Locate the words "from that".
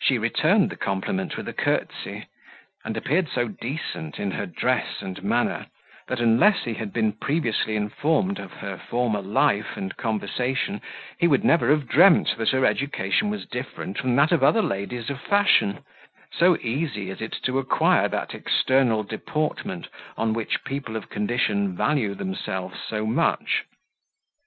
13.98-14.32